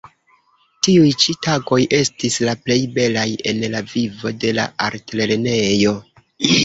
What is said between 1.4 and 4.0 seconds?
tagoj estis la plej belaj en la